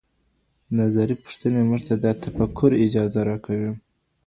نظري 0.79 1.15
پوښتنې 1.23 1.61
موږ 1.69 1.81
ته 1.87 1.95
د 2.03 2.05
تفکر 2.23 2.71
اجازه 2.85 3.21
راکوي. 3.29 3.71